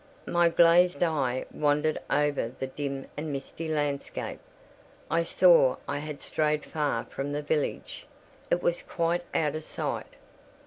[0.25, 4.39] My glazed eye wandered over the dim and misty landscape.
[5.11, 8.07] I saw I had strayed far from the village:
[8.49, 10.15] it was quite out of sight.